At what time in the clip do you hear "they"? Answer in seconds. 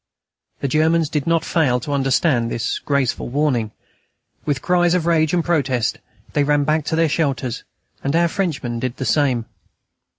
6.33-6.43